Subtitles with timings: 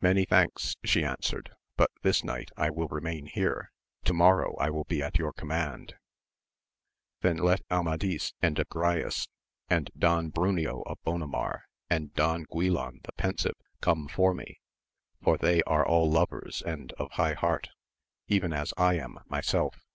[0.00, 3.70] Many thanks, she answered, but this night I will remain here,
[4.06, 5.94] to morrow I will be at your command;
[7.20, 9.28] then let Amadis and Agrayes,
[9.70, 14.58] and Don Bmneo of Bonamar, and Don Guilan the Pensive come for me,
[15.22, 17.68] for they are all lovers and of high heart,
[18.26, 19.86] even as I}^am myself.